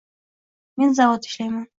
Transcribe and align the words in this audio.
Men 0.81 0.95
zavodda 0.99 1.29
ishlayman. 1.31 1.67